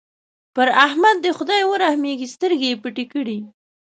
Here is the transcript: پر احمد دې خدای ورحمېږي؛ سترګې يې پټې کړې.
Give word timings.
پر 0.55 0.67
احمد 0.85 1.15
دې 1.23 1.31
خدای 1.37 1.61
ورحمېږي؛ 1.67 2.27
سترګې 2.35 2.67
يې 2.71 2.79
پټې 2.83 3.05
کړې. 3.13 3.37